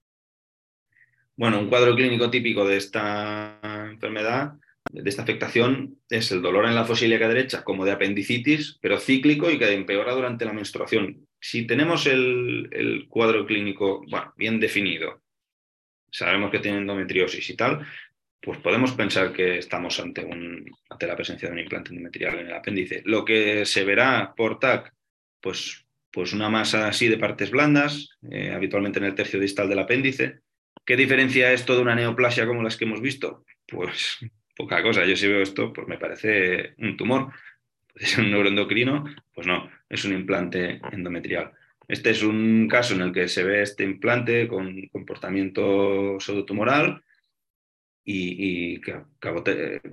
[1.36, 3.58] Bueno, un cuadro clínico típico de esta
[3.90, 4.54] enfermedad,
[4.90, 8.98] de esta afectación, es el dolor en la fosa ilíaca derecha, como de apendicitis, pero
[8.98, 11.26] cíclico y que empeora durante la menstruación.
[11.40, 14.04] Si tenemos el, cuadro clínico
[14.36, 15.22] bien definido,
[16.10, 17.86] sabemos que tiene endometriosis y tal,
[18.40, 22.48] pues podemos pensar que estamos ante, un, ante la presencia de un implante endometrial en
[22.48, 23.02] el apéndice.
[23.04, 24.92] Lo que se verá por TAC,
[25.40, 29.78] pues, pues una masa así de partes blandas, eh, habitualmente en el tercio distal del
[29.78, 30.40] apéndice,
[30.84, 33.44] ¿Qué diferencia esto de una neoplasia como las que hemos visto?
[33.68, 34.18] Pues
[34.62, 35.04] poca cosa.
[35.04, 37.32] Yo si veo esto, pues me parece un tumor.
[37.92, 39.04] ¿Puede ser un neuroendocrino?
[39.34, 41.50] Pues no, es un implante endometrial.
[41.88, 47.02] Este es un caso en el que se ve este implante con comportamiento pseudotumoral
[48.04, 49.42] y, que acabó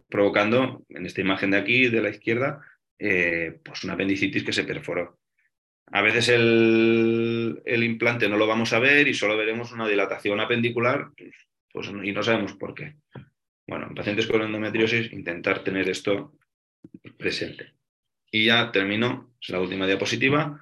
[0.08, 2.62] provocando, en esta imagen de aquí, de la izquierda,
[3.00, 5.20] eh, pues una apendicitis que se perforó.
[5.92, 11.10] A veces el, implante no lo vamos a ver y solo veremos una dilatación apendicular
[11.74, 12.96] pues, y no sabemos por qué.
[13.70, 16.34] Bueno, en pacientes con endometriosis, intentar tener esto
[17.18, 17.76] presente.
[18.32, 20.60] Y ya termino, es la última diapositiva.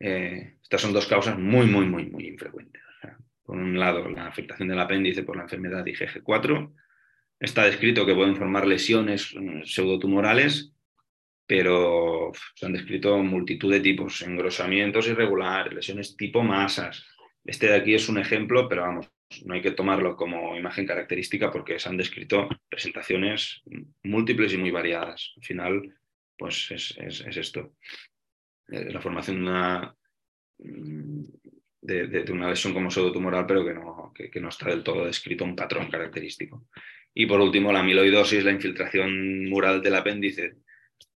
[0.00, 2.82] Eh, estas son dos causas muy, muy, muy, muy infrecuentes.
[3.44, 6.72] por un lado, la afectación del apéndice por la enfermedad IgG4.
[7.38, 10.72] Está descrito que pueden formar lesiones mm, pseudotumorales
[11.44, 17.04] pero se han descrito multitud de tipos, engrosamientos irregulares, lesiones tipo masas.
[17.44, 19.10] Este de aquí es un ejemplo, pero vamos,
[19.44, 23.62] no hay que tomarlo como imagen característica porque se han descrito presentaciones
[24.02, 25.32] múltiples y muy variadas.
[25.36, 25.94] Al final,
[26.36, 26.96] pues es,
[27.36, 27.74] esto.
[28.68, 29.96] Eh, la formación de una,
[31.80, 35.56] de, una lesión como pseudotumoral, pero que no, que no está del todo descrito un
[35.56, 36.66] patrón característico.
[37.14, 40.56] Y por último, la amiloidosis, la infiltración mural del apéndice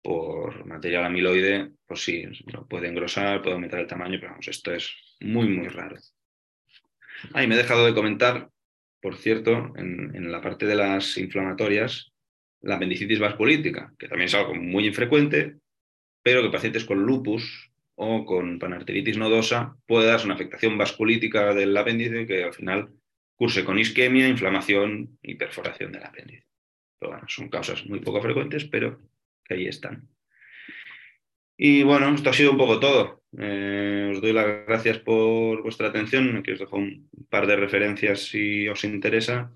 [0.02, 2.26] por material amiloide, pues sí,
[2.70, 5.98] puede engrosar, puede aumentar el tamaño, pero vamos, esto es muy, muy raro.
[7.32, 8.50] Ah, y me he dejado de comentar,
[9.02, 12.12] por cierto, en, la parte de las inflamatorias,
[12.62, 15.58] la apendicitis vasculítica, que también es algo muy infrecuente,
[16.22, 21.76] pero que pacientes con lupus o con panarteritis nodosa puede darse una afectación vasculítica del
[21.78, 22.90] apéndice que al final
[23.36, 26.46] curse con isquemia, inflamación y perforación del apéndice.
[27.28, 29.00] son causas muy poco frecuentes, pero
[29.44, 30.08] que ahí están.
[31.58, 33.23] Y bueno, esto ha sido un poco todo.
[33.38, 36.38] Eh, os doy las gracias por vuestra atención.
[36.38, 39.52] Aquí os dejo un par de referencias si os interesa.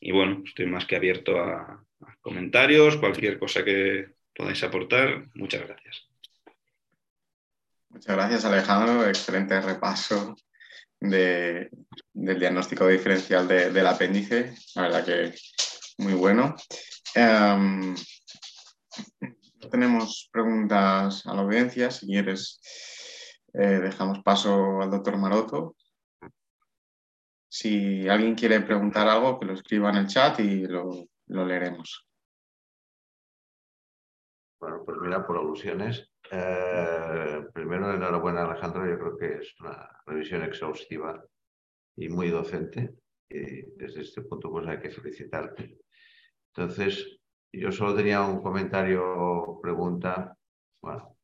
[0.00, 1.84] Y bueno, estoy más que abierto a
[2.20, 5.28] comentarios, cualquier cosa que podáis aportar.
[5.34, 6.08] Muchas gracias.
[7.88, 9.06] Muchas gracias, Alejandro.
[9.06, 10.34] Excelente repaso
[10.98, 11.68] del
[12.14, 14.54] diagnóstico diferencial del apéndice.
[14.74, 15.34] La verdad que
[15.98, 16.56] muy bueno.
[17.14, 17.94] Em,
[19.70, 21.90] tenemos preguntas a la audiencia.
[21.90, 22.60] Si quieres,
[23.54, 25.76] eh, dejamos paso al doctor Maroto.
[27.48, 30.90] Si alguien quiere preguntar algo, que lo escriba en el chat y lo,
[31.26, 32.06] lo leeremos.
[34.58, 36.08] Bueno, pues mira, por alusiones.
[36.30, 41.22] Eh, primero, enhorabuena Alejandro, yo creo que es una revisión exhaustiva
[41.96, 42.94] y muy docente.
[43.28, 45.78] Y desde este punto pues hay que felicitarte.
[46.54, 47.18] Entonces,
[47.52, 50.36] yo solo tenía un comentario o pregunta.
[50.80, 51.16] Bueno,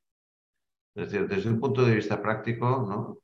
[0.99, 3.19] es decir, desde un punto de vista práctico, ¿no?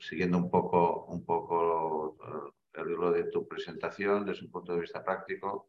[0.00, 4.80] siguiendo un poco, un poco eh, el hilo de tu presentación, desde un punto de
[4.80, 5.68] vista práctico,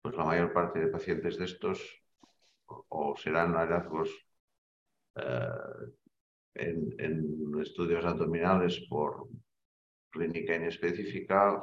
[0.00, 1.80] pues la mayor parte de pacientes de estos
[2.66, 4.08] o serán hallazgos
[5.16, 5.48] eh,
[6.54, 9.26] en, estudios abdominales por
[10.10, 11.60] clínica inespecífica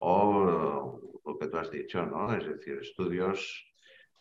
[0.00, 2.36] o lo que tú has dicho, ¿no?
[2.36, 3.64] Es decir, estudios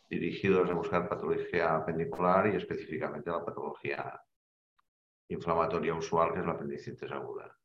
[0.09, 4.21] dirigidos a buscar patología apendicular y específicamente la patología
[5.29, 7.55] inflamatoria usual, que es la apendicitis aguda.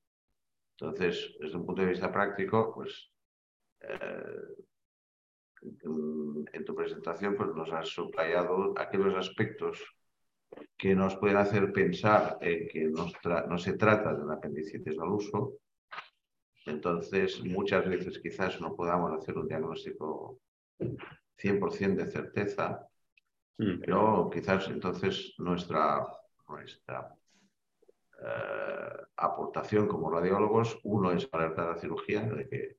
[0.79, 3.13] Entonces, desde un punto de vista práctico, pues
[3.81, 4.65] eh,
[5.63, 9.81] en tu presentación pues, nos has subrayado aquellos aspectos
[10.77, 12.91] que nos pueden hacer pensar que
[13.49, 15.55] no se trata de una apendicitis al uso.
[16.67, 20.41] Entonces, muchas veces quizás no podamos hacer un diagnóstico
[20.79, 22.89] 100% de certeza,
[23.59, 23.81] mm.
[23.81, 26.07] pero quizás entonces nuestra,
[26.49, 27.15] nuestra
[29.17, 32.77] aportación como radiólogos, uno es alertar a la cirugía de que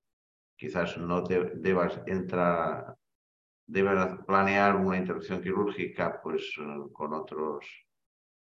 [0.55, 2.95] quizás no debas entrar,
[3.65, 7.65] debas planear una intervención quirúrgica pues, eh, con, otros,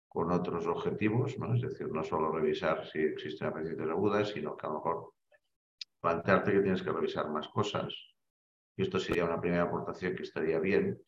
[0.08, 1.54] con otros objetivos, ¿no?
[1.54, 5.12] es decir, no solo revisar si existen apendicitis agudas, sino que a lo mejor
[6.00, 7.94] plantearte que tienes que revisar más cosas.
[8.76, 11.00] Y esto sería una primera aportación que estaría bien.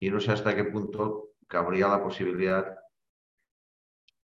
[0.00, 2.76] Y no sé hasta qué punto cabría la posibilidad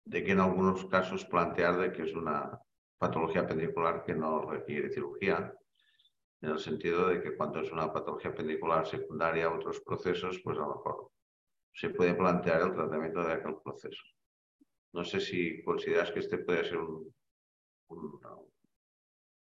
[0.05, 2.59] de que en algunos casos plantear de que es una
[2.99, 5.55] patología pendicular que no requiere cirugía,
[6.41, 10.59] en el sentido de que cuando es una patología pendicular secundaria a otros procesos, pues
[10.59, 11.11] a lo mejor
[11.73, 14.03] se puede plantear el tratamiento de aquel proceso.
[14.93, 16.79] No sé si consideras que este puede ser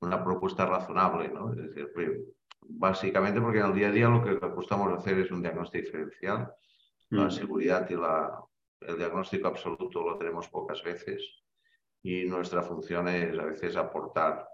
[0.02, 1.54] una, propuesta razonable, ¿no?
[1.54, 2.26] Es decir,
[2.62, 6.54] básicamente porque en el día a día lo que a hacer es un diagnóstico diferencial.
[7.10, 7.32] La mm.
[7.32, 8.44] seguridad y la,
[8.82, 11.44] el diagnóstico absoluto lo tenemos pocas veces
[12.02, 14.48] y nuestra función es a veces aportar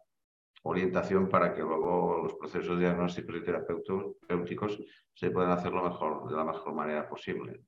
[0.63, 4.79] orientación para que luego los procesos diagnósticos y terapéuticos
[5.13, 7.61] se puedan hacer lo mejor, de la mejor manera posible.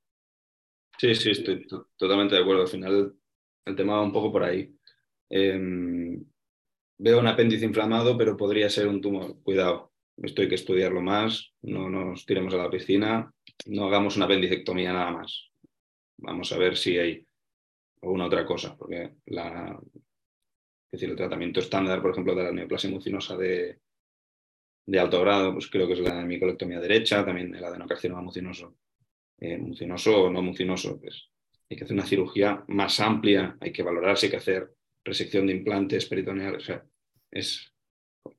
[0.98, 2.64] Sí, sí, estoy totalmente de acuerdo.
[2.64, 3.14] Al final
[3.66, 4.76] el tema va un poco por ahí.
[5.30, 6.26] Em,
[6.98, 9.42] veo un apéndice inflamado, pero podría ser un tumor.
[9.44, 13.32] Cuidado, esto hay que estudiarlo más, no nos tiremos a la piscina,
[13.68, 15.52] no hagamos una apendicectomía nada más.
[16.18, 17.26] Vamos a ver si hay
[18.02, 19.80] alguna otra cosa, porque la,
[20.88, 23.80] es decir, el tratamiento estándar, por ejemplo, de la neoplasia mucinosa de,
[24.98, 28.78] alto grado, pues creo que es la micolectomía derecha, también el adenocarcinoma mucinoso,
[29.40, 31.00] eh, mucinoso o no mucinoso.
[31.00, 31.30] Pues
[31.70, 35.48] hay que hacer una cirugía más amplia, hay que valorar si hay que hacer resección
[35.48, 36.64] de implantes peritoneales.
[36.64, 36.86] O sea,
[37.30, 37.74] es,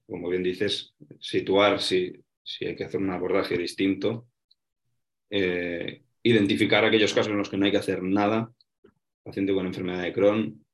[0.07, 4.27] como bien dices, situar si, si hay que hacer un abordaje distinto,
[5.29, 8.53] eh, identificar aquellos casos en los que no hay que hacer nada,
[9.23, 10.65] paciente con enfermedad de Crohn,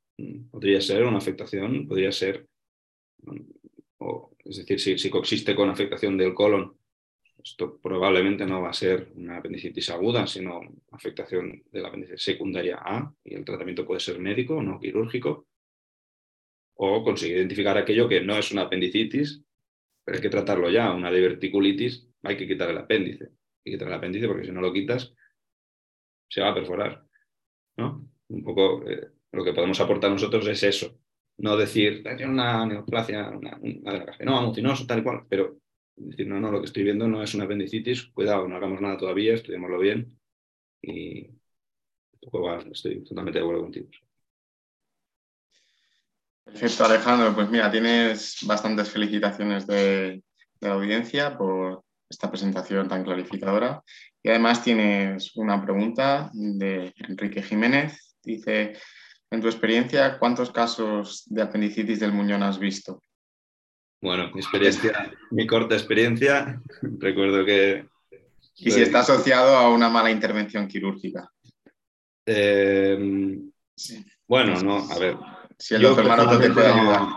[0.50, 2.46] podría ser una afectación, podría ser,
[4.44, 6.76] es decir, si, coexiste con afectación del colon,
[7.42, 10.60] esto probablemente no va a ser una apendicitis aguda, sino
[10.92, 15.46] afectación de la secundaria A, y el tratamiento puede ser médico, no quirúrgico,
[16.76, 19.42] o conseguir identificar aquello que no es una apendicitis,
[20.04, 23.24] pero hay que tratarlo ya, una diverticulitis, hay que quitar el apéndice.
[23.24, 25.14] Hay que quitar el apéndice porque si no lo quitas,
[26.28, 27.04] se va a perforar.
[27.76, 28.08] ¿no?
[28.28, 30.98] Un poco eh, lo que podemos aportar nosotros es eso.
[31.38, 35.58] No decir, tiene una neoplasia, una, una no, amutinoso, tal y cual, pero
[35.96, 38.96] decir, no, no, lo que estoy viendo no es una apendicitis, cuidado, no hagamos nada
[38.96, 40.16] todavía, estudiémoslo bien
[40.80, 41.28] y
[42.70, 43.88] estoy totalmente de acuerdo contigo.
[46.44, 47.34] Perfecto, Alejandro.
[47.34, 50.22] Pues mira, tienes bastantes felicitaciones de,
[50.60, 53.82] la audiencia por esta presentación tan clarificadora.
[54.22, 58.16] Y además tienes una pregunta de Enrique Jiménez.
[58.22, 58.74] Dice,
[59.30, 63.02] en tu experiencia, ¿cuántos casos de apendicitis del muñón has visto?
[64.00, 67.86] Bueno, mi experiencia, mi corta experiencia, recuerdo que...
[68.56, 71.28] ¿Y si está asociado a una mala intervención quirúrgica?
[72.26, 73.40] Eh,
[74.26, 75.16] bueno, no, a ver,
[75.58, 77.08] si el doctor Maroto te puede ayudar.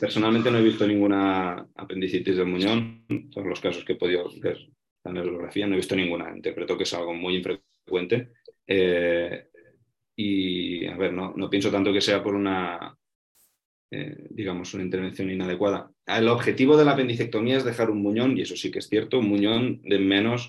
[0.00, 3.06] Personalmente no he visto ninguna apendicitis del muñón.
[3.30, 4.58] Todos los casos que he podido ver
[5.04, 6.34] la neurografía no he visto ninguna.
[6.34, 8.32] Interpreto que es algo muy infrecuente.
[8.66, 9.48] Eh,
[10.16, 12.96] y, a ver, no, no, pienso tanto que sea por una,
[13.90, 15.90] eh, digamos, una intervención inadecuada.
[16.06, 19.18] El objetivo de la apendicectomía es dejar un muñón, y eso sí que es cierto,
[19.18, 20.48] un muñón de menos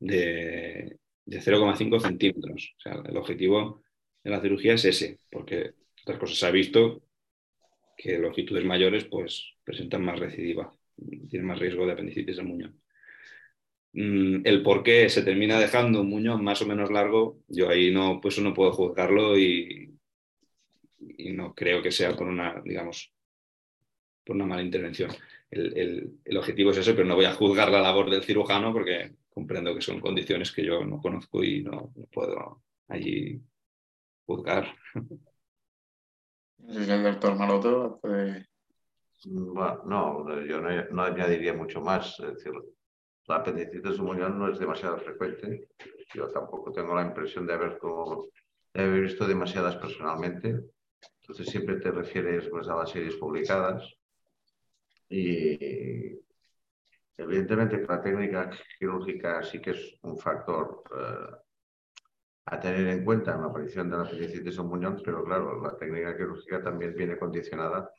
[0.00, 2.74] de, de 0,5 centímetros.
[2.78, 3.82] O sea, el objetivo
[4.24, 7.02] de la cirugía es ese, porque otras cosas se ha visto
[7.96, 10.72] que longitudes mayores pues, presentan más recidiva,
[11.28, 12.80] tienen más riesgo de apendicitis del muñón.
[13.92, 17.90] Mm, el por qué se termina dejando un muñón más o menos largo, yo ahí
[17.90, 19.96] no, pues no puedo juzgarlo y,
[20.98, 23.12] y no creo que sea por una, digamos,
[24.24, 25.10] por una mala intervención.
[25.50, 29.74] El, objetivo es ese, pero no voy a juzgar la labor del cirujano porque comprendo
[29.74, 33.40] que son condiciones que yo no conozco y no, no puedo allí
[34.26, 34.74] juzgar.
[36.58, 38.46] No sé si el doctor Maroto puede...
[39.24, 42.18] Bueno, no, yo no, añadiría mucho más.
[42.20, 42.52] Es decir,
[43.26, 45.68] la apendicitis muñón no es demasiado frecuente.
[46.14, 48.26] Yo tampoco tengo la impresión de haber, como,
[48.74, 50.60] de haber visto demasiadas personalmente.
[51.20, 53.82] Entonces siempre te refieres pues, a las series publicadas.
[55.08, 56.18] Y
[57.16, 61.45] evidentemente que la técnica quirúrgica sí que es un factor eh,
[62.46, 65.76] a tener en cuenta en la aparición de la apendicitis o muñón, pero claro, la
[65.76, 67.90] técnica quirúrgica también viene condicionada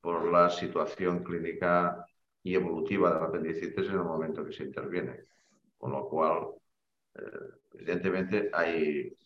[0.00, 2.04] por la situación clínica
[2.42, 5.24] y evolutiva de la apendicitis en el momento que se interviene.
[5.76, 6.48] Con lo cual,
[7.14, 7.20] eh,
[7.74, 9.16] evidentemente, hay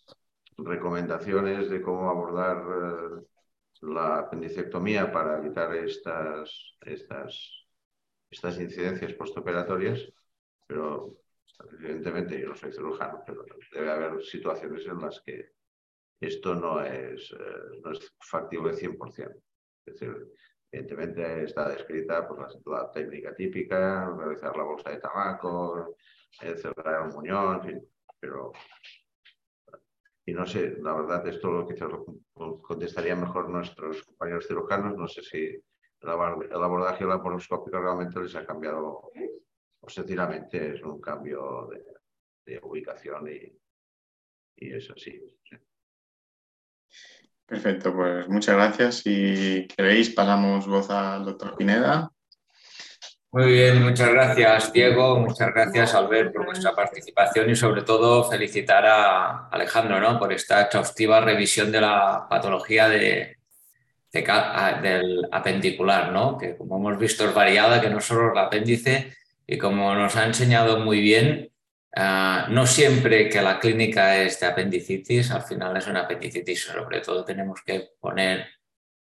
[0.58, 3.26] recomendaciones de cómo abordar eh,
[3.82, 7.66] la apendicectomía para evitar estas, estas,
[8.30, 10.08] estas incidencias postoperatorias,
[10.66, 11.16] pero
[11.78, 15.50] Evidentemente, yo no soy cirujano, pero debe haber situaciones en las que
[16.20, 19.42] esto no es, eh, no es factible 100%.
[19.86, 20.26] Es decir,
[20.70, 25.96] evidentemente está descrita por la, técnica típica, realizar la bolsa de tabaco,
[26.30, 27.88] cerrar el muñón, en
[28.18, 28.52] pero
[30.26, 31.74] y no sé, la verdad, esto lo que
[32.62, 35.62] contestaría mejor nuestros compañeros cirujanos, no sé si
[36.00, 39.10] el abordaje laparoscópico realmente les ha cambiado
[39.84, 41.68] pues sencillamente es un cambio
[42.46, 43.52] de, ubicación y,
[44.56, 45.20] es así.
[47.44, 48.96] Perfecto, pues muchas gracias.
[48.96, 52.10] Si queréis, pasamos voz al doctor Pineda.
[53.30, 58.86] Muy bien, muchas gracias Diego, muchas gracias Albert por vuestra participación y sobre todo felicitar
[58.86, 60.20] a Alejandro ¿no?
[60.20, 63.38] por esta exhaustiva revisión de la patología de,
[64.12, 66.38] del apendicular, ¿no?
[66.38, 69.12] que como hemos visto es variada, que no solo el apéndice,
[69.46, 71.52] y como nos ha enseñado muy bien,
[71.96, 76.64] ah, no siempre que la clínica es de apendicitis, al final es una apendicitis.
[76.64, 78.46] Sobre todo tenemos que poner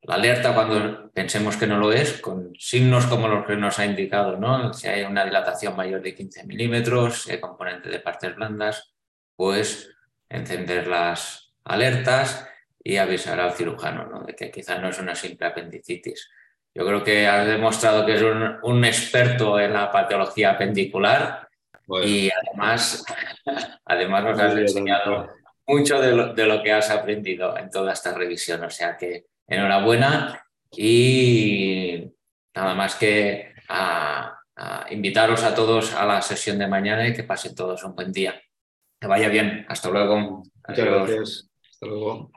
[0.04, 3.86] la alerta cuando pensemos que no lo es, con signos como los que nos ha
[3.86, 4.74] indicado, ¿no?
[4.74, 8.96] Si hay una dilatación mayor de 15 milímetros, si hay componente de partes blandas,
[9.36, 9.92] pues
[10.30, 12.48] encender las alertas
[12.84, 14.24] y avisar al cirujano ¿no?
[14.24, 16.30] de que quizás no es una simple apendicitis.
[16.74, 21.50] Yo creo que has demostrado que es un, experto en la patología pendicular
[22.04, 23.04] y además,
[23.86, 25.30] además nos has enseñado
[25.68, 28.64] mucho de lo, que has aprendido en toda esta revisión.
[28.64, 32.10] O sea que enhorabuena y
[32.56, 33.52] nada más que
[34.92, 38.42] invitaros a todos a la sesión de mañana y que pasen todos un buen día.
[39.00, 39.66] Que vaya bien.
[39.68, 40.44] Hasta luego.
[40.68, 41.50] Muchas gracias.
[41.70, 42.32] Hasta luego.